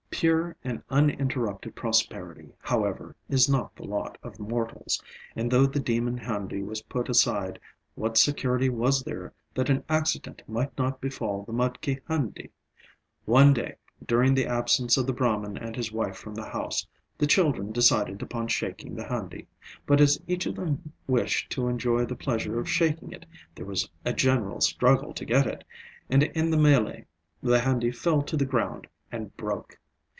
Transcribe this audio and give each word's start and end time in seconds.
Pure 0.21 0.55
and 0.63 0.83
uninterrupted 0.91 1.73
prosperity, 1.75 2.53
however, 2.59 3.15
is 3.27 3.49
not 3.49 3.75
the 3.75 3.83
lot 3.83 4.19
of 4.21 4.39
mortals; 4.39 5.01
and 5.35 5.49
though 5.49 5.65
the 5.65 5.79
demon 5.79 6.15
handi 6.15 6.61
was 6.61 6.83
put 6.83 7.09
aside, 7.09 7.59
what 7.95 8.19
security 8.19 8.69
was 8.69 9.01
there 9.01 9.33
that 9.55 9.67
an 9.67 9.83
accident 9.89 10.43
might 10.47 10.77
not 10.77 11.01
befall 11.01 11.41
the 11.43 11.51
mudki 11.51 11.99
handi? 12.07 12.51
One 13.25 13.51
day, 13.51 13.77
during 14.05 14.35
the 14.35 14.45
absence 14.45 14.95
of 14.95 15.07
the 15.07 15.13
Brahman 15.13 15.57
and 15.57 15.75
his 15.75 15.91
wife 15.91 16.17
from 16.17 16.35
the 16.35 16.49
house, 16.49 16.85
the 17.17 17.25
children 17.25 17.71
decided 17.71 18.21
upon 18.21 18.47
shaking 18.47 18.93
the 18.93 19.07
handi; 19.07 19.47
but 19.87 19.99
as 19.99 20.21
each 20.27 20.45
of 20.45 20.55
them 20.55 20.93
wished 21.07 21.51
to 21.53 21.67
enjoy 21.67 22.05
the 22.05 22.15
pleasure 22.15 22.59
of 22.59 22.69
shaking 22.69 23.11
it 23.11 23.25
there 23.55 23.65
was 23.65 23.89
a 24.05 24.13
general 24.13 24.61
struggle 24.61 25.15
to 25.15 25.25
get 25.25 25.47
it, 25.47 25.63
and 26.11 26.21
in 26.21 26.51
the 26.51 26.57
mêlée 26.57 27.05
the 27.41 27.61
handi 27.61 27.89
fell 27.89 28.21
to 28.21 28.37
the 28.37 28.45
ground 28.45 28.85
and 29.11 29.35
broke. 29.35 29.79